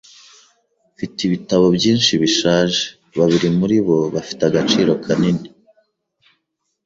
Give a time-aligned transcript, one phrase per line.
[0.93, 2.81] Mfite ibitabo byinshi bishaje.
[3.17, 5.47] Babiri muri bo bafite agaciro kanini.